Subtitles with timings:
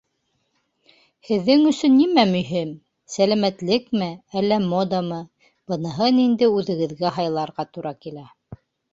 [1.27, 2.71] Һеҙҙең өсөн нимә мөһим:
[3.15, 4.07] сәләмәтлекме,
[4.41, 5.19] әллә модамы—
[5.73, 8.25] быныһын инде үҙегеҙгә һайларға тура килә.